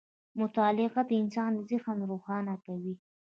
[0.39, 2.93] •مطالعه د انسان ذهن روښانه کوي.